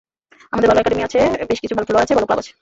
[0.53, 1.19] আমাদের ভালো একাডেমি আছে,
[1.49, 2.51] বেশ কিছু ভালো খেলোয়াড় আছে, ভালো ক্লাব আছে।